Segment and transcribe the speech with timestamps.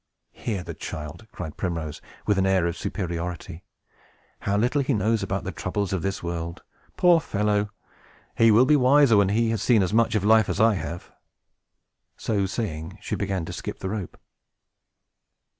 [0.31, 3.61] "Hear the child!" cried Primrose, with an air of superiority.
[4.39, 6.63] "How little he knows about the troubles of this world!
[6.97, 7.69] Poor fellow!
[8.35, 11.11] He will be wiser when he has seen as much of life as I have."
[12.17, 14.17] So saying, she began to skip the rope.